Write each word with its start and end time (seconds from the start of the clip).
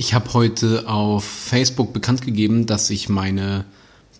Ich 0.00 0.14
habe 0.14 0.32
heute 0.32 0.88
auf 0.88 1.24
Facebook 1.24 1.92
bekannt 1.92 2.22
gegeben, 2.22 2.66
dass 2.66 2.88
ich 2.88 3.08
meine 3.08 3.64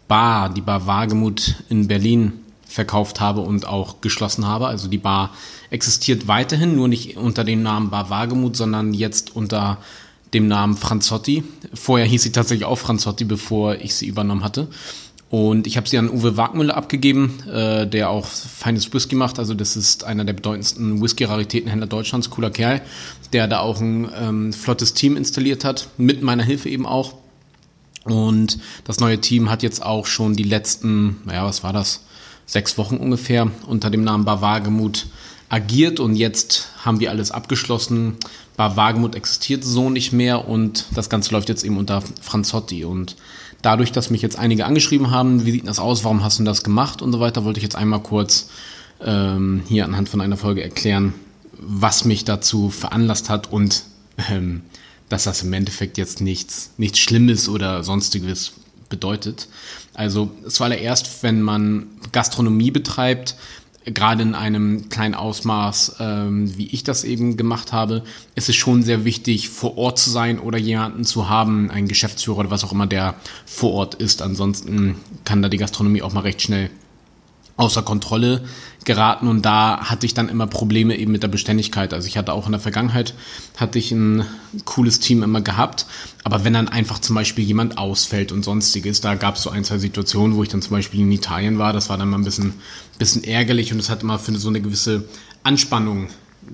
Bar, 0.08 0.52
die 0.52 0.60
Bar 0.60 0.88
Wagemut 0.88 1.54
in 1.68 1.86
Berlin, 1.86 2.32
verkauft 2.66 3.20
habe 3.20 3.42
und 3.42 3.64
auch 3.64 4.00
geschlossen 4.00 4.44
habe. 4.44 4.66
Also 4.66 4.88
die 4.88 4.98
Bar 4.98 5.32
existiert 5.70 6.26
weiterhin, 6.26 6.74
nur 6.74 6.88
nicht 6.88 7.16
unter 7.16 7.44
dem 7.44 7.62
Namen 7.62 7.90
Bar 7.90 8.10
Wagemut, 8.10 8.56
sondern 8.56 8.92
jetzt 8.92 9.36
unter 9.36 9.78
dem 10.34 10.48
Namen 10.48 10.76
Franzotti. 10.76 11.44
Vorher 11.72 12.08
hieß 12.08 12.24
sie 12.24 12.32
tatsächlich 12.32 12.66
auch 12.66 12.78
Franzotti, 12.78 13.24
bevor 13.24 13.76
ich 13.76 13.94
sie 13.94 14.08
übernommen 14.08 14.42
hatte. 14.42 14.66
Und 15.30 15.66
ich 15.66 15.76
habe 15.76 15.88
sie 15.88 15.98
an 15.98 16.08
Uwe 16.08 16.38
Wagmüller 16.38 16.76
abgegeben, 16.76 17.42
äh, 17.46 17.86
der 17.86 18.08
auch 18.08 18.26
feines 18.26 18.92
Whisky 18.94 19.14
macht. 19.14 19.38
Also 19.38 19.52
das 19.52 19.76
ist 19.76 20.04
einer 20.04 20.24
der 20.24 20.32
bedeutendsten 20.32 21.02
Whisky-Raritätenhändler 21.02 21.86
Deutschlands, 21.86 22.30
cooler 22.30 22.50
Kerl, 22.50 22.80
der 23.34 23.46
da 23.46 23.60
auch 23.60 23.80
ein 23.80 24.08
ähm, 24.18 24.52
flottes 24.54 24.94
Team 24.94 25.16
installiert 25.16 25.64
hat, 25.64 25.88
mit 25.98 26.22
meiner 26.22 26.44
Hilfe 26.44 26.70
eben 26.70 26.86
auch. 26.86 27.14
Und 28.04 28.58
das 28.84 29.00
neue 29.00 29.20
Team 29.20 29.50
hat 29.50 29.62
jetzt 29.62 29.82
auch 29.84 30.06
schon 30.06 30.34
die 30.34 30.44
letzten, 30.44 31.16
naja, 31.26 31.44
was 31.44 31.62
war 31.62 31.74
das, 31.74 32.04
sechs 32.46 32.78
Wochen 32.78 32.96
ungefähr 32.96 33.50
unter 33.66 33.90
dem 33.90 34.04
Namen 34.04 34.24
Bavargemut 34.24 35.08
agiert 35.50 36.00
und 36.00 36.14
jetzt 36.16 36.70
haben 36.84 37.00
wir 37.00 37.10
alles 37.10 37.30
abgeschlossen. 37.30 38.16
Bar 38.56 38.76
Wagemut 38.76 39.14
existiert 39.14 39.64
so 39.64 39.88
nicht 39.88 40.12
mehr 40.12 40.48
und 40.48 40.86
das 40.94 41.08
Ganze 41.08 41.32
läuft 41.32 41.48
jetzt 41.48 41.64
eben 41.64 41.76
unter 41.76 42.02
Franzotti 42.20 42.84
und 42.84 43.16
dadurch, 43.62 43.92
dass 43.92 44.10
mich 44.10 44.22
jetzt 44.22 44.38
einige 44.38 44.66
angeschrieben 44.66 45.10
haben, 45.10 45.44
wie 45.44 45.52
sieht 45.52 45.66
das 45.66 45.78
aus, 45.78 46.04
warum 46.04 46.22
hast 46.22 46.38
du 46.38 46.44
das 46.44 46.62
gemacht 46.62 47.02
und 47.02 47.12
so 47.12 47.20
weiter, 47.20 47.44
wollte 47.44 47.58
ich 47.58 47.64
jetzt 47.64 47.76
einmal 47.76 48.00
kurz 48.00 48.50
ähm, 49.04 49.62
hier 49.68 49.84
anhand 49.84 50.08
von 50.08 50.20
einer 50.20 50.36
Folge 50.36 50.62
erklären, 50.62 51.14
was 51.52 52.04
mich 52.04 52.24
dazu 52.24 52.70
veranlasst 52.70 53.28
hat 53.28 53.50
und 53.52 53.82
ähm, 54.30 54.62
dass 55.08 55.24
das 55.24 55.42
im 55.42 55.52
Endeffekt 55.52 55.98
jetzt 55.98 56.20
nichts, 56.20 56.70
nichts 56.76 56.98
Schlimmes 56.98 57.48
oder 57.48 57.82
sonstiges 57.82 58.52
bedeutet. 58.88 59.48
Also 59.94 60.30
zuallererst, 60.46 61.22
wenn 61.22 61.42
man 61.42 61.86
Gastronomie 62.12 62.70
betreibt, 62.70 63.36
gerade 63.92 64.22
in 64.22 64.34
einem 64.34 64.88
kleinen 64.88 65.14
Ausmaß, 65.14 65.96
ähm, 66.00 66.56
wie 66.56 66.66
ich 66.68 66.84
das 66.84 67.04
eben 67.04 67.36
gemacht 67.36 67.72
habe, 67.72 68.02
ist 68.34 68.48
es 68.48 68.56
schon 68.56 68.82
sehr 68.82 69.04
wichtig, 69.04 69.48
vor 69.48 69.76
Ort 69.76 69.98
zu 69.98 70.10
sein 70.10 70.38
oder 70.38 70.58
jemanden 70.58 71.04
zu 71.04 71.28
haben, 71.28 71.70
einen 71.70 71.88
Geschäftsführer 71.88 72.38
oder 72.38 72.50
was 72.50 72.64
auch 72.64 72.72
immer, 72.72 72.86
der 72.86 73.14
vor 73.46 73.72
Ort 73.72 73.94
ist. 73.94 74.22
Ansonsten 74.22 74.96
kann 75.24 75.42
da 75.42 75.48
die 75.48 75.58
Gastronomie 75.58 76.02
auch 76.02 76.12
mal 76.12 76.20
recht 76.20 76.42
schnell 76.42 76.70
außer 77.58 77.82
Kontrolle 77.82 78.44
geraten 78.84 79.28
und 79.28 79.42
da 79.42 79.80
hatte 79.90 80.06
ich 80.06 80.14
dann 80.14 80.28
immer 80.28 80.46
Probleme 80.46 80.96
eben 80.96 81.12
mit 81.12 81.22
der 81.22 81.28
Beständigkeit. 81.28 81.92
Also 81.92 82.06
ich 82.06 82.16
hatte 82.16 82.32
auch 82.32 82.46
in 82.46 82.52
der 82.52 82.60
Vergangenheit 82.60 83.14
hatte 83.56 83.78
ich 83.78 83.90
ein 83.92 84.24
cooles 84.64 85.00
Team 85.00 85.22
immer 85.22 85.42
gehabt, 85.42 85.84
aber 86.24 86.44
wenn 86.44 86.54
dann 86.54 86.68
einfach 86.68 87.00
zum 87.00 87.16
Beispiel 87.16 87.44
jemand 87.44 87.76
ausfällt 87.76 88.32
und 88.32 88.44
sonstiges, 88.44 89.00
da 89.00 89.16
gab 89.16 89.34
es 89.34 89.42
so 89.42 89.50
ein, 89.50 89.64
zwei 89.64 89.78
Situationen, 89.78 90.36
wo 90.36 90.42
ich 90.42 90.48
dann 90.48 90.62
zum 90.62 90.70
Beispiel 90.70 91.00
in 91.00 91.12
Italien 91.12 91.58
war, 91.58 91.72
das 91.72 91.90
war 91.90 91.98
dann 91.98 92.08
mal 92.08 92.18
ein 92.18 92.24
bisschen, 92.24 92.54
bisschen 92.98 93.24
ärgerlich 93.24 93.72
und 93.72 93.80
es 93.80 93.90
hat 93.90 94.02
immer 94.02 94.18
für 94.18 94.34
so 94.38 94.48
eine 94.48 94.60
gewisse 94.60 95.04
Anspannung 95.42 96.08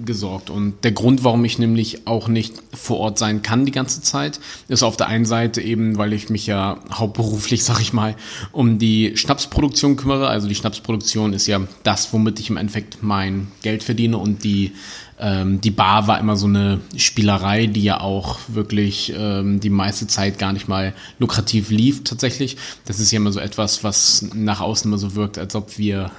gesorgt. 0.04 0.50
Und 0.50 0.84
der 0.84 0.92
Grund, 0.92 1.24
warum 1.24 1.44
ich 1.44 1.58
nämlich 1.58 2.06
auch 2.06 2.28
nicht 2.28 2.54
vor 2.72 2.98
Ort 2.98 3.18
sein 3.18 3.42
kann 3.42 3.66
die 3.66 3.72
ganze 3.72 4.02
Zeit, 4.02 4.40
ist 4.68 4.82
auf 4.82 4.96
der 4.96 5.08
einen 5.08 5.24
Seite 5.24 5.60
eben, 5.60 5.98
weil 5.98 6.12
ich 6.12 6.30
mich 6.30 6.46
ja 6.46 6.78
hauptberuflich, 6.92 7.64
sag 7.64 7.80
ich 7.80 7.92
mal, 7.92 8.16
um 8.52 8.78
die 8.78 9.16
Schnapsproduktion 9.16 9.96
kümmere. 9.96 10.28
Also 10.28 10.48
die 10.48 10.54
Schnapsproduktion 10.54 11.32
ist 11.32 11.46
ja 11.46 11.60
das, 11.82 12.12
womit 12.12 12.40
ich 12.40 12.50
im 12.50 12.56
Endeffekt 12.56 13.02
mein 13.02 13.48
Geld 13.62 13.82
verdiene 13.82 14.18
und 14.18 14.44
die 14.44 14.72
ähm, 15.18 15.60
die 15.60 15.70
Bar 15.70 16.08
war 16.08 16.18
immer 16.18 16.36
so 16.36 16.46
eine 16.46 16.80
Spielerei, 16.96 17.66
die 17.66 17.82
ja 17.82 18.00
auch 18.00 18.38
wirklich 18.48 19.12
ähm, 19.16 19.60
die 19.60 19.70
meiste 19.70 20.06
Zeit 20.06 20.38
gar 20.38 20.52
nicht 20.52 20.66
mal 20.66 20.92
lukrativ 21.18 21.70
lief 21.70 22.02
tatsächlich. 22.02 22.56
Das 22.84 22.98
ist 22.98 23.12
ja 23.12 23.18
immer 23.18 23.30
so 23.30 23.38
etwas, 23.38 23.84
was 23.84 24.26
nach 24.34 24.60
außen 24.60 24.90
immer 24.90 24.98
so 24.98 25.14
wirkt, 25.14 25.38
als 25.38 25.54
ob 25.54 25.78
wir 25.78 26.10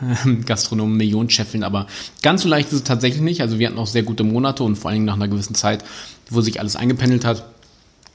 Gastronomen 0.45 0.95
Millionen 0.95 1.29
scheffeln, 1.29 1.63
aber 1.63 1.87
ganz 2.21 2.43
so 2.43 2.49
leicht 2.49 2.69
ist 2.69 2.73
es 2.75 2.83
tatsächlich 2.83 3.21
nicht. 3.21 3.41
Also 3.41 3.59
wir 3.59 3.67
hatten 3.67 3.79
auch 3.79 3.87
sehr 3.87 4.03
gute 4.03 4.23
Monate 4.23 4.63
und 4.63 4.77
vor 4.77 4.89
allen 4.89 4.97
Dingen 4.97 5.05
nach 5.05 5.15
einer 5.15 5.27
gewissen 5.27 5.55
Zeit, 5.55 5.83
wo 6.29 6.41
sich 6.41 6.59
alles 6.59 6.75
eingependelt 6.75 7.25
hat 7.25 7.45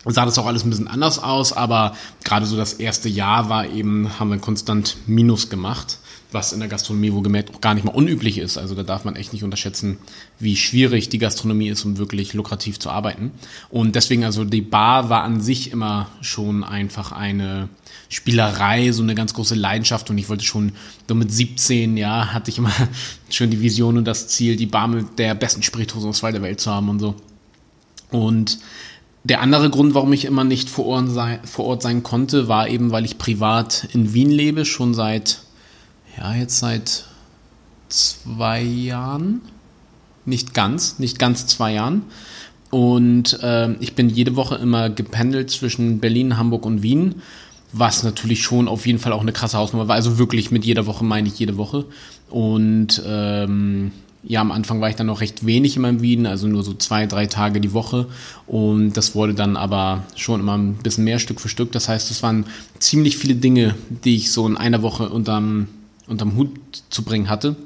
sah 0.06 0.24
das 0.24 0.38
auch 0.38 0.46
alles 0.46 0.64
ein 0.64 0.70
bisschen 0.70 0.88
anders 0.88 1.22
aus, 1.22 1.52
aber 1.52 1.94
gerade 2.24 2.46
so 2.46 2.56
das 2.56 2.72
erste 2.72 3.10
Jahr 3.10 3.50
war 3.50 3.66
eben, 3.68 4.18
haben 4.18 4.30
wir 4.30 4.38
konstant 4.38 4.96
Minus 5.06 5.50
gemacht 5.50 5.98
was 6.32 6.52
in 6.52 6.60
der 6.60 6.68
Gastronomie 6.68 7.12
wohlgemerkt 7.12 7.54
auch 7.54 7.60
gar 7.60 7.74
nicht 7.74 7.84
mal 7.84 7.94
unüblich 7.94 8.38
ist. 8.38 8.58
Also 8.58 8.74
da 8.74 8.82
darf 8.82 9.04
man 9.04 9.16
echt 9.16 9.32
nicht 9.32 9.44
unterschätzen, 9.44 9.98
wie 10.38 10.56
schwierig 10.56 11.08
die 11.08 11.18
Gastronomie 11.18 11.68
ist, 11.68 11.84
um 11.84 11.98
wirklich 11.98 12.34
lukrativ 12.34 12.78
zu 12.78 12.90
arbeiten. 12.90 13.32
Und 13.68 13.94
deswegen, 13.96 14.24
also 14.24 14.44
die 14.44 14.60
Bar 14.60 15.08
war 15.10 15.24
an 15.24 15.40
sich 15.40 15.72
immer 15.72 16.08
schon 16.20 16.64
einfach 16.64 17.12
eine 17.12 17.68
Spielerei, 18.08 18.92
so 18.92 19.02
eine 19.02 19.14
ganz 19.14 19.34
große 19.34 19.54
Leidenschaft. 19.54 20.10
Und 20.10 20.18
ich 20.18 20.28
wollte 20.28 20.44
schon, 20.44 20.72
so 21.08 21.14
mit 21.14 21.32
17, 21.32 21.96
ja, 21.96 22.32
hatte 22.32 22.50
ich 22.50 22.58
immer 22.58 22.72
schon 23.30 23.50
die 23.50 23.60
Vision 23.60 23.98
und 23.98 24.04
das 24.04 24.28
Ziel, 24.28 24.56
die 24.56 24.66
Bar 24.66 24.88
mit 24.88 25.18
der 25.18 25.34
besten 25.34 25.62
Spirituosenauswahl 25.62 26.32
der 26.32 26.42
Welt 26.42 26.60
zu 26.60 26.70
haben 26.70 26.88
und 26.88 26.98
so. 26.98 27.14
Und 28.10 28.58
der 29.22 29.42
andere 29.42 29.70
Grund, 29.70 29.94
warum 29.94 30.12
ich 30.12 30.24
immer 30.24 30.44
nicht 30.44 30.70
vor 30.70 30.86
Ort, 30.86 31.10
sein, 31.10 31.40
vor 31.44 31.66
Ort 31.66 31.82
sein 31.82 32.02
konnte, 32.02 32.48
war 32.48 32.68
eben, 32.68 32.90
weil 32.90 33.04
ich 33.04 33.18
privat 33.18 33.88
in 33.92 34.14
Wien 34.14 34.30
lebe, 34.30 34.64
schon 34.64 34.94
seit 34.94 35.42
ja, 36.16 36.34
jetzt 36.34 36.58
seit 36.58 37.04
zwei 37.88 38.62
Jahren. 38.62 39.40
Nicht 40.24 40.54
ganz, 40.54 40.98
nicht 40.98 41.18
ganz 41.18 41.46
zwei 41.46 41.74
Jahren. 41.74 42.02
Und 42.70 43.42
äh, 43.42 43.72
ich 43.80 43.94
bin 43.94 44.08
jede 44.08 44.36
Woche 44.36 44.54
immer 44.56 44.90
gependelt 44.90 45.50
zwischen 45.50 45.98
Berlin, 45.98 46.36
Hamburg 46.36 46.64
und 46.64 46.82
Wien, 46.82 47.16
was 47.72 48.04
natürlich 48.04 48.42
schon 48.42 48.68
auf 48.68 48.86
jeden 48.86 48.98
Fall 48.98 49.12
auch 49.12 49.22
eine 49.22 49.32
krasse 49.32 49.58
Hausnummer 49.58 49.88
war. 49.88 49.96
Also 49.96 50.18
wirklich 50.18 50.50
mit 50.50 50.64
jeder 50.64 50.86
Woche 50.86 51.04
meine 51.04 51.28
ich 51.28 51.38
jede 51.38 51.56
Woche. 51.56 51.86
Und 52.28 53.02
ähm, 53.04 53.90
ja, 54.22 54.40
am 54.40 54.52
Anfang 54.52 54.80
war 54.80 54.90
ich 54.90 54.96
dann 54.96 55.06
noch 55.06 55.20
recht 55.20 55.46
wenig 55.46 55.76
in 55.76 56.02
Wien, 56.02 56.26
also 56.26 56.46
nur 56.46 56.62
so 56.62 56.74
zwei, 56.74 57.06
drei 57.06 57.26
Tage 57.26 57.60
die 57.60 57.72
Woche. 57.72 58.06
Und 58.46 58.92
das 58.92 59.14
wurde 59.14 59.34
dann 59.34 59.56
aber 59.56 60.04
schon 60.14 60.40
immer 60.40 60.56
ein 60.56 60.74
bisschen 60.74 61.04
mehr 61.04 61.18
Stück 61.18 61.40
für 61.40 61.48
Stück. 61.48 61.72
Das 61.72 61.88
heißt, 61.88 62.10
es 62.10 62.22
waren 62.22 62.44
ziemlich 62.78 63.16
viele 63.16 63.34
Dinge, 63.34 63.74
die 64.04 64.16
ich 64.16 64.30
so 64.30 64.46
in 64.46 64.56
einer 64.56 64.82
Woche 64.82 65.08
unterm 65.08 65.68
unterm 66.10 66.36
Hut 66.36 66.50
zu 66.90 67.02
bringen 67.02 67.30
hatte. 67.30 67.56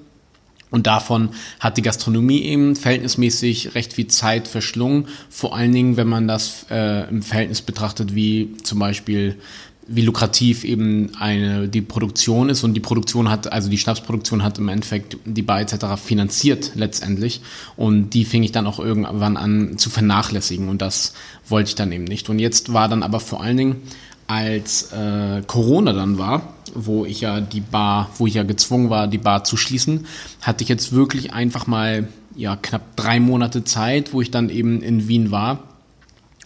Und 0.70 0.88
davon 0.88 1.30
hat 1.60 1.76
die 1.76 1.82
Gastronomie 1.82 2.42
eben 2.42 2.74
verhältnismäßig 2.74 3.76
recht 3.76 3.92
viel 3.92 4.08
Zeit 4.08 4.48
verschlungen. 4.48 5.06
Vor 5.30 5.54
allen 5.54 5.72
Dingen, 5.72 5.96
wenn 5.96 6.08
man 6.08 6.26
das 6.26 6.66
äh, 6.68 7.08
im 7.08 7.22
Verhältnis 7.22 7.62
betrachtet, 7.62 8.14
wie 8.14 8.56
zum 8.64 8.80
Beispiel 8.80 9.38
wie 9.86 10.00
lukrativ 10.00 10.64
eben 10.64 11.12
eine 11.18 11.68
die 11.68 11.82
Produktion 11.82 12.48
ist 12.48 12.64
und 12.64 12.74
die 12.74 12.80
Produktion 12.80 13.30
hat 13.30 13.52
also 13.52 13.68
die 13.68 13.78
Schnapsproduktion 13.78 14.42
hat 14.42 14.58
im 14.58 14.68
Endeffekt 14.68 15.18
die 15.24 15.42
Bar 15.42 15.60
etc. 15.60 16.02
finanziert 16.02 16.72
letztendlich 16.74 17.42
und 17.76 18.10
die 18.10 18.24
fing 18.24 18.42
ich 18.42 18.50
dann 18.50 18.66
auch 18.66 18.78
irgendwann 18.78 19.36
an 19.36 19.76
zu 19.76 19.90
vernachlässigen 19.90 20.68
und 20.68 20.80
das 20.80 21.12
wollte 21.48 21.68
ich 21.68 21.74
dann 21.74 21.92
eben 21.92 22.04
nicht 22.04 22.30
und 22.30 22.38
jetzt 22.38 22.72
war 22.72 22.88
dann 22.88 23.02
aber 23.02 23.20
vor 23.20 23.42
allen 23.42 23.56
Dingen 23.58 23.82
als 24.26 24.90
äh, 24.92 25.42
Corona 25.46 25.92
dann 25.92 26.16
war, 26.16 26.53
wo 26.74 27.04
ich 27.04 27.20
ja 27.20 27.40
die 27.40 27.60
Bar, 27.60 28.10
wo 28.18 28.26
ich 28.26 28.34
ja 28.34 28.42
gezwungen 28.42 28.90
war, 28.90 29.06
die 29.08 29.18
Bar 29.18 29.44
zu 29.44 29.56
schließen, 29.56 30.06
hatte 30.42 30.62
ich 30.62 30.68
jetzt 30.68 30.92
wirklich 30.92 31.32
einfach 31.32 31.66
mal 31.66 32.08
ja 32.36 32.56
knapp 32.56 32.96
drei 32.96 33.20
Monate 33.20 33.64
Zeit, 33.64 34.12
wo 34.12 34.20
ich 34.20 34.30
dann 34.30 34.50
eben 34.50 34.82
in 34.82 35.08
Wien 35.08 35.30
war 35.30 35.64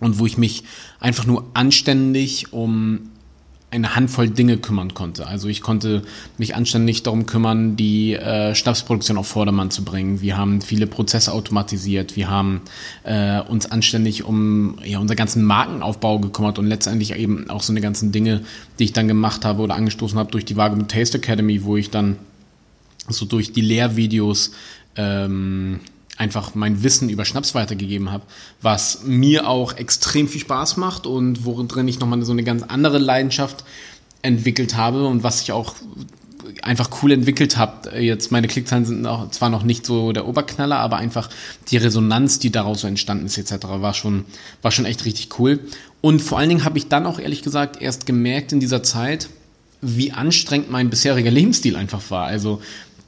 und 0.01 0.19
wo 0.19 0.27
ich 0.27 0.39
mich 0.39 0.65
einfach 1.01 1.27
nur 1.27 1.45
anständig 1.55 2.53
um 2.53 3.11
eine 3.71 3.95
Handvoll 3.95 4.31
Dinge 4.31 4.57
kümmern 4.57 4.95
konnte. 4.95 5.27
Also 5.27 5.49
ich 5.49 5.61
konnte 5.61 6.03
mich 6.39 6.55
anständig 6.55 7.03
darum 7.03 7.27
kümmern, 7.27 7.77
die 7.77 8.15
äh, 8.15 8.55
Schnapsproduktion 8.55 9.19
auf 9.19 9.29
Vordermann 9.29 9.71
zu 9.71 9.85
bringen. 9.85 10.23
Wir 10.23 10.39
haben 10.39 10.63
viele 10.63 10.87
Prozesse 10.87 11.33
automatisiert. 11.33 12.17
Wir 12.17 12.31
haben 12.31 12.63
äh, 13.05 13.41
uns 13.43 13.71
anständig 13.71 14.25
um 14.25 14.79
ja, 14.85 14.99
unseren 14.99 15.19
ganzen 15.19 15.45
Markenaufbau 15.45 16.19
gekümmert 16.19 16.59
und 16.59 16.67
letztendlich 16.67 17.15
eben 17.15 17.51
auch 17.51 17.63
so 17.63 17.73
eine 17.73 17.83
ganzen 17.83 18.11
Dinge, 18.11 18.41
die 18.79 18.85
ich 18.85 18.95
dann 18.95 19.07
gemacht 19.07 19.45
habe 19.45 19.63
oder 19.63 19.75
angestoßen 19.75 20.19
habe 20.19 20.31
durch 20.31 20.47
die 20.47 20.57
Waage 20.57 20.87
Taste 20.87 21.19
Academy, 21.19 21.65
wo 21.65 21.77
ich 21.77 21.91
dann 21.91 22.17
so 23.09 23.27
durch 23.27 23.53
die 23.53 23.61
Lehrvideos 23.61 24.53
ähm, 24.97 25.81
einfach 26.19 26.55
mein 26.55 26.83
Wissen 26.83 27.09
über 27.09 27.25
Schnaps 27.25 27.55
weitergegeben 27.55 28.11
habe, 28.11 28.25
was 28.61 29.05
mir 29.05 29.49
auch 29.49 29.77
extrem 29.77 30.29
viel 30.29 30.41
Spaß 30.41 30.77
macht 30.77 31.07
und 31.07 31.45
worin 31.45 31.89
ich 31.89 32.01
nochmal 32.01 32.23
so 32.23 32.33
eine 32.33 32.43
ganz 32.43 32.65
andere 32.65 32.99
Leidenschaft 32.99 33.65
entwickelt 34.21 34.77
habe 34.77 35.07
und 35.07 35.23
was 35.23 35.43
ich 35.43 35.53
auch 35.53 35.75
einfach 36.63 36.91
cool 37.03 37.13
entwickelt 37.13 37.57
habe. 37.57 38.01
Jetzt 38.01 38.33
meine 38.33 38.49
Klickzahlen 38.49 38.85
sind 38.85 39.07
auch, 39.07 39.31
zwar 39.31 39.49
noch 39.49 39.63
nicht 39.63 39.87
so 39.87 40.13
der 40.13 40.27
Oberknaller, 40.27 40.79
aber 40.79 40.97
einfach 40.97 41.31
die 41.69 41.77
Resonanz, 41.77 42.39
die 42.41 42.51
daraus 42.51 42.81
so 42.81 42.89
entstanden 42.89 43.27
ist 43.27 43.39
etc. 43.39 43.67
war 43.67 43.95
schon 43.95 44.25
war 44.61 44.73
schon 44.73 44.85
echt 44.85 45.05
richtig 45.05 45.39
cool. 45.39 45.61
Und 46.01 46.21
vor 46.21 46.39
allen 46.39 46.49
Dingen 46.49 46.65
habe 46.65 46.79
ich 46.79 46.89
dann 46.89 47.07
auch 47.07 47.19
ehrlich 47.19 47.43
gesagt 47.43 47.81
erst 47.81 48.07
gemerkt 48.07 48.53
in 48.53 48.61
dieser 48.61 48.83
Zeit, 48.83 49.29
wie 49.81 50.13
anstrengend 50.13 50.71
mein 50.71 50.91
bisheriger 50.91 51.31
Lebensstil 51.31 51.77
einfach 51.77 52.11
war. 52.11 52.27
Also 52.27 52.61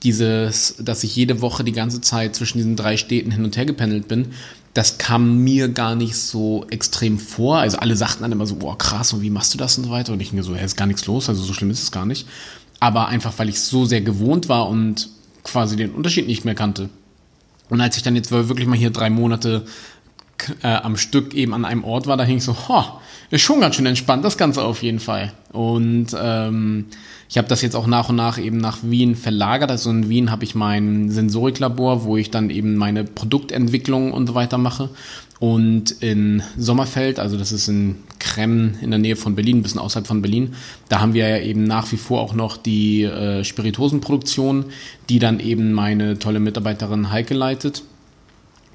dieses, 0.02 0.76
dass 0.79 1.05
ich 1.05 1.14
jede 1.14 1.43
Woche 1.43 1.64
die 1.64 1.73
ganze 1.73 2.00
Zeit 2.00 2.35
zwischen 2.35 2.58
diesen 2.58 2.76
drei 2.76 2.97
Städten 2.97 3.31
hin 3.31 3.44
und 3.44 3.56
her 3.56 3.67
gependelt 3.67 4.08
bin, 4.08 4.29
das 4.75 4.99
kam 4.99 5.38
mir 5.43 5.69
gar 5.69 5.94
nicht 5.94 6.17
so 6.17 6.67
extrem 6.70 7.19
vor. 7.19 7.58
Also 7.58 7.79
alle 7.79 7.97
sagten 7.97 8.23
dann 8.23 8.32
immer 8.32 8.47
so, 8.47 8.56
boah, 8.56 8.79
krass, 8.79 9.12
und 9.12 9.23
wie 9.23 9.31
machst 9.31 9.52
du 9.52 9.58
das 9.58 9.76
und 9.79 9.85
so 9.85 9.91
weiter? 9.91 10.12
Und 10.12 10.20
ich 10.20 10.32
mir 10.32 10.43
so, 10.43 10.55
ja, 10.55 10.61
ist 10.61 10.76
gar 10.76 10.87
nichts 10.87 11.06
los, 11.06 11.29
also 11.29 11.43
so 11.43 11.52
schlimm 11.52 11.70
ist 11.70 11.82
es 11.82 11.91
gar 11.91 12.06
nicht. 12.06 12.26
Aber 12.79 13.08
einfach, 13.08 13.38
weil 13.38 13.49
ich 13.49 13.61
so 13.61 13.85
sehr 13.85 14.00
gewohnt 14.00 14.49
war 14.49 14.69
und 14.69 15.08
quasi 15.43 15.76
den 15.76 15.91
Unterschied 15.91 16.26
nicht 16.26 16.44
mehr 16.44 16.55
kannte. 16.55 16.88
Und 17.69 17.81
als 17.81 17.96
ich 17.96 18.03
dann 18.03 18.17
jetzt 18.17 18.31
wirklich 18.31 18.67
mal 18.67 18.79
hier 18.79 18.91
drei 18.91 19.11
Monate 19.11 19.64
äh, 20.62 20.69
am 20.69 20.96
Stück 20.96 21.34
eben 21.34 21.54
an 21.54 21.64
einem 21.64 21.84
Ort 21.84 22.06
war, 22.06 22.16
da 22.16 22.25
hing 22.25 22.38
ich 22.38 22.44
so, 22.44 22.56
ha, 22.69 23.00
ist 23.31 23.42
schon 23.42 23.60
ganz 23.60 23.76
schön 23.76 23.87
entspannt, 23.87 24.25
das 24.25 24.37
Ganze 24.37 24.62
auf 24.62 24.82
jeden 24.82 25.00
Fall. 25.00 25.32
Und 25.52 26.08
ähm, 26.20 26.87
ich 27.28 27.38
habe 27.38 27.46
das 27.46 27.62
jetzt 27.62 27.76
auch 27.76 27.87
nach 27.87 28.08
und 28.08 28.16
nach 28.16 28.38
eben 28.38 28.56
nach 28.56 28.78
Wien 28.82 29.14
verlagert. 29.14 29.70
Also 29.70 29.90
in 29.90 30.08
Wien 30.08 30.31
habe 30.32 30.44
ich 30.44 30.56
mein 30.56 31.10
Sensoriklabor, 31.10 32.04
wo 32.04 32.16
ich 32.16 32.31
dann 32.31 32.50
eben 32.50 32.75
meine 32.75 33.04
Produktentwicklung 33.04 34.12
und 34.12 34.26
so 34.26 34.34
weiter 34.34 34.58
mache. 34.58 34.90
Und 35.38 35.92
in 36.02 36.43
Sommerfeld, 36.58 37.19
also 37.19 37.38
das 37.38 37.52
ist 37.52 37.69
in 37.69 37.96
Kremmen 38.19 38.76
in 38.82 38.90
der 38.90 38.98
Nähe 38.98 39.16
von 39.16 39.36
Berlin, 39.36 39.58
ein 39.58 39.62
bisschen 39.62 39.81
außerhalb 39.81 40.06
von 40.06 40.20
Berlin, 40.20 40.54
da 40.88 41.00
haben 41.00 41.14
wir 41.14 41.28
ja 41.28 41.38
eben 41.38 41.64
nach 41.64 41.90
wie 41.93 41.96
vor 41.96 42.20
auch 42.20 42.34
noch 42.34 42.56
die 42.58 43.04
äh, 43.04 43.43
Spiritosenproduktion, 43.43 44.66
die 45.08 45.19
dann 45.19 45.40
eben 45.40 45.72
meine 45.72 46.19
tolle 46.19 46.40
Mitarbeiterin 46.40 47.10
Heike 47.10 47.34
leitet. 47.34 47.84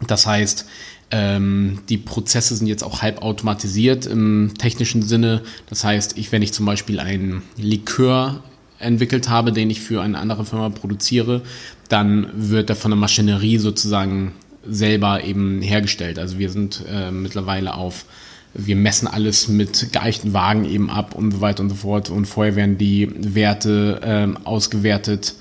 Das 0.07 0.25
heißt, 0.25 0.65
ähm, 1.11 1.79
die 1.89 1.97
Prozesse 1.97 2.55
sind 2.55 2.67
jetzt 2.67 2.83
auch 2.83 3.01
halb 3.01 3.21
automatisiert 3.21 4.05
im 4.05 4.53
technischen 4.57 5.03
Sinne. 5.03 5.41
Das 5.69 5.83
heißt, 5.83 6.17
ich, 6.17 6.31
wenn 6.31 6.41
ich 6.41 6.53
zum 6.53 6.65
Beispiel 6.65 6.99
einen 6.99 7.43
Likör 7.57 8.43
entwickelt 8.79 9.29
habe, 9.29 9.51
den 9.51 9.69
ich 9.69 9.81
für 9.81 10.01
eine 10.01 10.17
andere 10.17 10.45
Firma 10.45 10.69
produziere, 10.69 11.41
dann 11.89 12.29
wird 12.33 12.69
er 12.69 12.75
von 12.75 12.91
der 12.91 12.97
Maschinerie 12.97 13.57
sozusagen 13.57 14.33
selber 14.67 15.23
eben 15.23 15.61
hergestellt. 15.61 16.17
Also 16.17 16.39
wir 16.39 16.49
sind 16.49 16.83
äh, 16.91 17.11
mittlerweile 17.11 17.75
auf, 17.75 18.05
wir 18.53 18.75
messen 18.75 19.07
alles 19.07 19.47
mit 19.47 19.93
geeichten 19.93 20.33
Wagen 20.33 20.65
eben 20.65 20.89
ab 20.89 21.13
und 21.13 21.31
so 21.31 21.41
weiter 21.41 21.61
und 21.61 21.69
so 21.69 21.75
fort. 21.75 22.09
Und 22.09 22.25
vorher 22.25 22.55
werden 22.55 22.77
die 22.77 23.09
Werte 23.15 24.01
ähm, 24.03 24.37
ausgewertet 24.43 25.35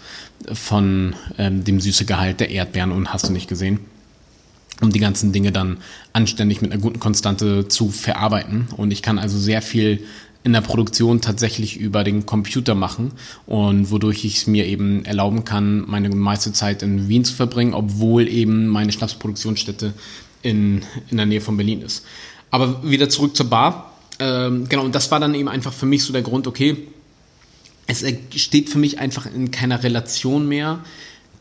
von 0.52 1.16
ähm, 1.38 1.64
dem 1.64 1.80
Süßegehalt 1.80 2.40
der 2.40 2.50
Erdbeeren 2.50 2.92
und 2.92 3.12
hast 3.12 3.28
du 3.28 3.32
nicht 3.32 3.48
gesehen 3.48 3.80
um 4.80 4.90
die 4.90 5.00
ganzen 5.00 5.32
Dinge 5.32 5.52
dann 5.52 5.78
anständig 6.12 6.60
mit 6.62 6.72
einer 6.72 6.80
guten 6.80 7.00
Konstante 7.00 7.68
zu 7.68 7.90
verarbeiten. 7.90 8.68
Und 8.76 8.90
ich 8.90 9.02
kann 9.02 9.18
also 9.18 9.38
sehr 9.38 9.62
viel 9.62 10.04
in 10.44 10.52
der 10.52 10.60
Produktion 10.60 11.22
tatsächlich 11.22 11.78
über 11.78 12.04
den 12.04 12.26
Computer 12.26 12.74
machen 12.74 13.12
und 13.46 13.90
wodurch 13.90 14.26
ich 14.26 14.36
es 14.36 14.46
mir 14.46 14.66
eben 14.66 15.04
erlauben 15.06 15.44
kann, 15.44 15.84
meine 15.88 16.10
meiste 16.10 16.52
Zeit 16.52 16.82
in 16.82 17.08
Wien 17.08 17.24
zu 17.24 17.34
verbringen, 17.34 17.72
obwohl 17.72 18.28
eben 18.28 18.66
meine 18.66 18.92
Schnapsproduktionsstätte 18.92 19.94
in, 20.42 20.82
in 21.10 21.16
der 21.16 21.24
Nähe 21.24 21.40
von 21.40 21.56
Berlin 21.56 21.80
ist. 21.80 22.04
Aber 22.50 22.88
wieder 22.88 23.08
zurück 23.08 23.34
zur 23.34 23.48
Bar. 23.48 23.94
Ähm, 24.18 24.68
genau, 24.68 24.84
und 24.84 24.94
das 24.94 25.10
war 25.10 25.18
dann 25.18 25.34
eben 25.34 25.48
einfach 25.48 25.72
für 25.72 25.86
mich 25.86 26.04
so 26.04 26.12
der 26.12 26.22
Grund, 26.22 26.46
okay, 26.46 26.76
es 27.86 28.04
steht 28.36 28.68
für 28.68 28.78
mich 28.78 28.98
einfach 28.98 29.26
in 29.26 29.50
keiner 29.50 29.82
Relation 29.82 30.46
mehr 30.46 30.80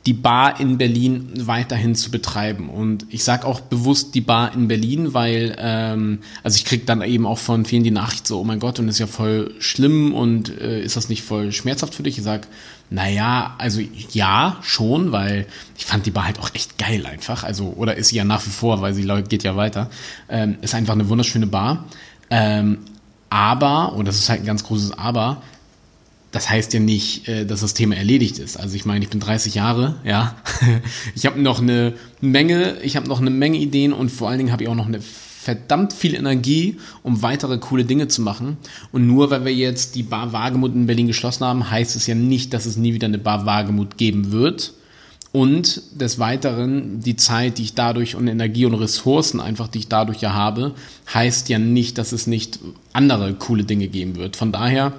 die 0.06 0.14
Bar 0.14 0.60
in 0.60 0.78
Berlin 0.78 1.32
weiterhin 1.36 1.96
zu 1.96 2.12
betreiben. 2.12 2.70
Und 2.70 3.06
ich 3.10 3.24
sage 3.24 3.48
auch 3.48 3.62
bewusst 3.62 4.16
die 4.16 4.22
Bar 4.22 4.54
in 4.54 4.68
Berlin, 4.68 5.14
weil, 5.14 5.56
ähm, 5.58 6.20
also 6.44 6.58
ich 6.58 6.66
krieg 6.66 6.86
dann 6.86 7.02
eben 7.02 7.26
auch 7.26 7.38
von 7.38 7.66
vielen 7.66 7.84
die 7.84 7.92
Nachricht 7.92 8.28
so, 8.28 8.40
oh 8.40 8.44
mein 8.44 8.60
Gott, 8.60 8.80
und 8.80 8.90
ist 8.90 9.00
ja 9.00 9.08
voll 9.08 9.54
schlimm 9.60 10.14
und 10.14 10.50
äh, 10.60 10.82
ist 10.82 10.98
das 10.98 11.08
nicht 11.08 11.24
voll 11.24 11.54
schmerzhaft 11.54 11.96
für 11.96 12.04
dich? 12.04 12.18
Ich 12.18 12.24
sag, 12.24 12.48
naja, 12.90 13.56
also 13.58 13.82
ja, 14.12 14.58
schon, 14.62 15.14
weil 15.14 15.48
ich 15.78 15.86
fand 15.86 16.06
die 16.06 16.12
Bar 16.12 16.26
halt 16.26 16.40
auch 16.40 16.54
echt 16.54 16.78
geil 16.78 17.06
einfach. 17.06 17.44
Also, 17.44 17.74
oder 17.78 17.96
ist 17.96 18.10
sie 18.10 18.18
ja 18.18 18.26
nach 18.26 18.46
wie 18.46 18.52
vor, 18.52 18.82
weil 18.82 18.94
sie 18.94 19.08
geht 19.30 19.44
ja 19.44 19.56
weiter. 19.56 19.90
Ähm, 20.28 20.58
ist 20.62 20.76
einfach 20.76 20.94
eine 20.94 21.08
wunderschöne 21.08 21.48
Bar. 21.48 21.86
Ähm, 22.30 22.80
aber, 23.30 23.94
und 23.94 24.08
das 24.08 24.18
ist 24.18 24.30
halt 24.30 24.42
ein 24.42 24.46
ganz 24.46 24.64
großes 24.64 24.98
Aber, 24.98 25.42
das 26.34 26.50
heißt 26.50 26.74
ja 26.74 26.80
nicht, 26.80 27.28
äh, 27.30 27.46
dass 27.46 27.62
das 27.62 27.76
Thema 27.76 27.96
erledigt 27.96 28.40
ist. 28.40 28.58
Also 28.58 28.76
ich 28.76 28.86
meine, 28.86 29.06
ich 29.06 29.10
bin 29.10 29.22
30 29.22 29.56
Jahre, 29.56 29.96
ja. 30.04 30.36
Ich 31.16 31.26
habe 31.26 31.40
noch 31.40 31.62
eine 31.62 31.94
Menge, 32.20 32.78
ich 32.82 32.98
habe 32.98 33.08
noch 33.08 33.22
eine 33.22 33.30
Menge 33.30 33.60
Ideen 33.60 33.94
und 33.94 34.10
vor 34.10 34.30
allen 34.30 34.40
Dingen 34.40 34.52
habe 34.52 34.64
ich 34.64 34.70
auch 34.70 34.76
noch 34.76 34.88
eine 34.88 35.00
verdammt 35.00 35.94
viel 35.94 36.16
Energie, 36.16 36.78
um 37.04 37.22
weitere 37.22 37.60
coole 37.60 37.86
Dinge 37.86 38.08
zu 38.08 38.22
machen. 38.22 38.58
Und 38.92 39.06
nur 39.06 39.30
weil 39.30 39.46
wir 39.46 39.54
jetzt 39.54 39.96
die 39.96 40.04
Bar 40.04 40.34
Wagemut 40.34 40.74
in 40.74 40.88
Berlin 40.88 41.08
geschlossen 41.08 41.46
haben, 41.46 41.70
heißt 41.70 41.96
es 41.96 42.08
ja 42.08 42.16
nicht, 42.16 42.54
dass 42.54 42.66
es 42.66 42.78
nie 42.78 42.94
wieder 42.94 43.08
eine 43.08 43.20
Bar 43.20 43.46
Wagemut 43.46 43.98
geben 43.98 44.32
wird. 44.32 44.74
Und 45.34 45.82
des 46.00 46.18
Weiteren, 46.18 47.00
die 47.00 47.16
Zeit, 47.16 47.58
die 47.58 47.64
ich 47.64 47.74
dadurch 47.74 48.16
und 48.16 48.28
Energie 48.28 48.66
und 48.66 48.76
Ressourcen 48.76 49.40
einfach, 49.40 49.68
die 49.68 49.80
ich 49.80 49.88
dadurch 49.88 50.22
ja 50.22 50.34
habe, 50.34 50.74
heißt 51.14 51.50
ja 51.50 51.60
nicht, 51.60 51.98
dass 51.98 52.12
es 52.12 52.26
nicht 52.26 52.60
andere 52.94 53.34
coole 53.34 53.66
Dinge 53.66 53.88
geben 53.88 54.16
wird. 54.16 54.36
Von 54.36 54.52
daher, 54.52 54.94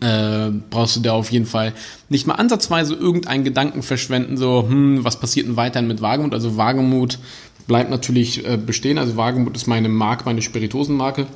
äh, 0.00 0.50
brauchst 0.70 0.96
du 0.96 1.00
dir 1.00 1.12
auf 1.12 1.30
jeden 1.30 1.46
Fall 1.46 1.72
nicht 2.08 2.26
mal 2.26 2.34
ansatzweise 2.34 2.94
irgendeinen 2.94 3.44
Gedanken 3.44 3.82
verschwenden, 3.82 4.36
so, 4.36 4.66
hm, 4.68 5.04
was 5.04 5.18
passiert 5.18 5.46
denn 5.46 5.56
weiterhin 5.56 5.88
mit 5.88 6.00
Wagemut? 6.00 6.34
Also 6.34 6.56
Wagemut 6.56 7.18
bleibt 7.66 7.90
natürlich 7.90 8.46
äh, 8.46 8.56
bestehen. 8.56 8.98
Also 8.98 9.16
Wagemut 9.16 9.56
ist 9.56 9.66
meine 9.66 9.88
Marke, 9.88 10.24
meine 10.24 10.42
Spiritosenmarke. 10.42 11.26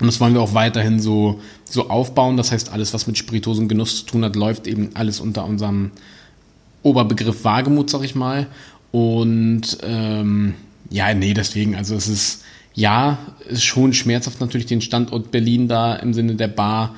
Und 0.00 0.06
das 0.06 0.20
wollen 0.20 0.32
wir 0.34 0.40
auch 0.40 0.54
weiterhin 0.54 1.00
so, 1.00 1.40
so 1.64 1.90
aufbauen. 1.90 2.36
Das 2.36 2.52
heißt, 2.52 2.72
alles, 2.72 2.94
was 2.94 3.06
mit 3.06 3.18
Spiritosengenuss 3.18 3.98
zu 3.98 4.06
tun 4.06 4.24
hat, 4.24 4.34
läuft 4.34 4.66
eben 4.66 4.90
alles 4.94 5.20
unter 5.20 5.44
unserem 5.44 5.90
Oberbegriff 6.82 7.44
Wagemut, 7.44 7.90
sag 7.90 8.02
ich 8.02 8.14
mal. 8.14 8.46
Und 8.92 9.78
ähm, 9.82 10.54
ja, 10.88 11.12
nee, 11.14 11.34
deswegen, 11.34 11.76
also 11.76 11.94
es 11.94 12.08
ist, 12.08 12.44
ja, 12.74 13.18
ist 13.48 13.64
schon 13.64 13.92
schmerzhaft 13.92 14.40
natürlich 14.40 14.66
den 14.66 14.80
Standort 14.80 15.30
Berlin 15.30 15.68
da 15.68 15.94
im 15.96 16.14
Sinne 16.14 16.34
der 16.34 16.48
Bar 16.48 16.94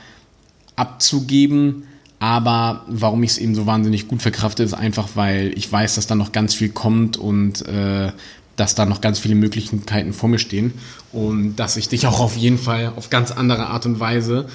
abzugeben. 0.76 1.84
Aber 2.18 2.84
warum 2.86 3.22
ich 3.24 3.32
es 3.32 3.38
eben 3.38 3.54
so 3.54 3.66
wahnsinnig 3.66 4.06
gut 4.06 4.22
verkrafte, 4.22 4.62
ist 4.62 4.74
einfach, 4.74 5.10
weil 5.14 5.52
ich 5.56 5.70
weiß, 5.70 5.96
dass 5.96 6.06
da 6.06 6.14
noch 6.14 6.30
ganz 6.30 6.54
viel 6.54 6.68
kommt 6.68 7.16
und 7.16 7.66
äh, 7.66 8.12
dass 8.56 8.74
da 8.74 8.86
noch 8.86 9.00
ganz 9.00 9.18
viele 9.18 9.34
Möglichkeiten 9.34 10.12
vor 10.12 10.28
mir 10.28 10.38
stehen 10.38 10.72
und 11.12 11.56
dass 11.56 11.76
ich 11.76 11.88
dich 11.88 12.06
auch 12.06 12.20
auf 12.20 12.36
jeden 12.36 12.58
Fall 12.58 12.92
auf 12.94 13.10
ganz 13.10 13.32
andere 13.32 13.66
Art 13.66 13.86
und 13.86 13.98
Weise 13.98 14.46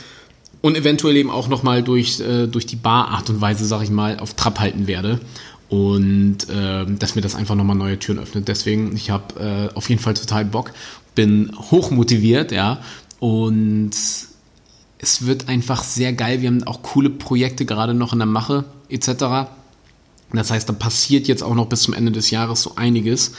und 0.61 0.77
eventuell 0.77 1.17
eben 1.17 1.29
auch 1.29 1.47
nochmal 1.49 1.83
durch, 1.83 2.19
äh, 2.19 2.47
durch 2.47 2.65
die 2.65 2.75
Bar-Art 2.75 3.29
und 3.29 3.41
Weise, 3.41 3.65
sag 3.65 3.83
ich 3.83 3.89
mal, 3.89 4.19
auf 4.19 4.33
Trab 4.35 4.59
halten 4.59 4.87
werde 4.87 5.19
und 5.69 6.49
äh, 6.49 6.85
dass 6.85 7.15
mir 7.15 7.21
das 7.21 7.35
einfach 7.35 7.55
nochmal 7.55 7.75
neue 7.75 7.99
Türen 7.99 8.19
öffnet. 8.19 8.47
Deswegen, 8.47 8.95
ich 8.95 9.09
habe 9.09 9.69
äh, 9.73 9.75
auf 9.75 9.89
jeden 9.89 10.01
Fall 10.01 10.13
total 10.13 10.45
Bock, 10.45 10.71
bin 11.15 11.51
hochmotiviert, 11.71 12.51
ja, 12.51 12.79
und 13.19 13.91
es 14.99 15.25
wird 15.25 15.47
einfach 15.47 15.83
sehr 15.83 16.13
geil. 16.13 16.41
Wir 16.41 16.49
haben 16.49 16.63
auch 16.63 16.81
coole 16.81 17.09
Projekte 17.09 17.65
gerade 17.65 17.93
noch 17.93 18.13
in 18.13 18.19
der 18.19 18.25
Mache 18.25 18.65
etc. 18.89 19.49
Das 20.33 20.51
heißt, 20.51 20.67
da 20.67 20.73
passiert 20.73 21.27
jetzt 21.27 21.43
auch 21.43 21.55
noch 21.55 21.67
bis 21.67 21.83
zum 21.83 21.93
Ende 21.93 22.11
des 22.11 22.31
Jahres 22.31 22.63
so 22.63 22.73
einiges. 22.75 23.33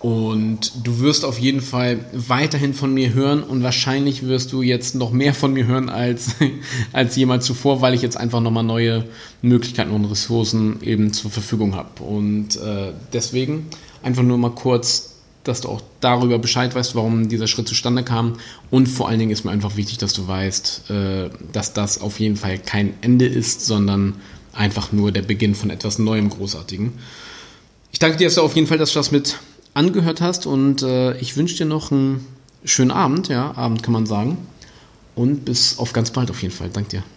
Und 0.00 0.86
du 0.86 1.00
wirst 1.00 1.24
auf 1.24 1.38
jeden 1.38 1.62
Fall 1.62 2.04
weiterhin 2.12 2.74
von 2.74 2.92
mir 2.92 3.14
hören 3.14 3.42
und 3.42 3.62
wahrscheinlich 3.62 4.26
wirst 4.26 4.52
du 4.52 4.60
jetzt 4.60 4.94
noch 4.94 5.12
mehr 5.12 5.32
von 5.32 5.54
mir 5.54 5.66
hören 5.66 5.88
als, 5.88 6.34
als 6.92 7.16
jemals 7.16 7.46
zuvor, 7.46 7.80
weil 7.80 7.94
ich 7.94 8.02
jetzt 8.02 8.18
einfach 8.18 8.40
nochmal 8.40 8.64
neue 8.64 9.06
Möglichkeiten 9.40 9.92
und 9.92 10.04
Ressourcen 10.04 10.82
eben 10.82 11.14
zur 11.14 11.30
Verfügung 11.30 11.74
habe. 11.74 12.02
Und 12.02 12.56
äh, 12.56 12.92
deswegen 13.14 13.66
einfach 14.02 14.22
nur 14.22 14.36
mal 14.36 14.50
kurz 14.50 15.13
dass 15.44 15.60
du 15.60 15.68
auch 15.68 15.82
darüber 16.00 16.38
Bescheid 16.38 16.74
weißt, 16.74 16.94
warum 16.94 17.28
dieser 17.28 17.46
Schritt 17.46 17.68
zustande 17.68 18.02
kam. 18.02 18.34
Und 18.70 18.86
vor 18.86 19.08
allen 19.08 19.18
Dingen 19.18 19.30
ist 19.30 19.44
mir 19.44 19.50
einfach 19.50 19.76
wichtig, 19.76 19.98
dass 19.98 20.12
du 20.12 20.26
weißt, 20.26 20.90
äh, 20.90 21.30
dass 21.52 21.72
das 21.72 22.00
auf 22.00 22.18
jeden 22.20 22.36
Fall 22.36 22.58
kein 22.58 22.94
Ende 23.02 23.26
ist, 23.26 23.64
sondern 23.66 24.14
einfach 24.52 24.92
nur 24.92 25.12
der 25.12 25.22
Beginn 25.22 25.54
von 25.54 25.70
etwas 25.70 25.98
Neuem, 25.98 26.30
Großartigen. 26.30 26.92
Ich 27.92 27.98
danke 27.98 28.16
dir, 28.16 28.26
dass 28.26 28.36
du 28.36 28.42
auf 28.42 28.54
jeden 28.54 28.66
Fall 28.66 28.78
das 28.78 28.96
was 28.96 29.12
mit 29.12 29.38
angehört 29.74 30.20
hast 30.20 30.46
und 30.46 30.82
äh, 30.82 31.16
ich 31.18 31.36
wünsche 31.36 31.56
dir 31.56 31.66
noch 31.66 31.92
einen 31.92 32.26
schönen 32.64 32.90
Abend, 32.90 33.28
ja, 33.28 33.56
Abend 33.56 33.82
kann 33.82 33.92
man 33.92 34.06
sagen. 34.06 34.38
Und 35.14 35.44
bis 35.44 35.78
auf 35.78 35.92
ganz 35.92 36.10
bald 36.10 36.30
auf 36.30 36.42
jeden 36.42 36.54
Fall. 36.54 36.70
Danke 36.72 36.90
dir. 36.90 37.13